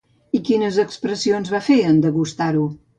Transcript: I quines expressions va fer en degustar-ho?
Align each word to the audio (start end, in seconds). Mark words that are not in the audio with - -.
I 0.39 0.39
quines 0.47 0.79
expressions 0.85 1.55
va 1.57 1.63
fer 1.69 1.79
en 1.95 2.05
degustar-ho? 2.09 2.71